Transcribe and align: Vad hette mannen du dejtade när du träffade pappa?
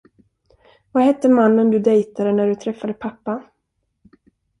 Vad 0.91 1.03
hette 1.03 1.29
mannen 1.29 1.71
du 1.71 1.79
dejtade 1.79 2.31
när 2.31 2.47
du 2.47 2.55
träffade 2.55 2.93
pappa? 2.93 3.43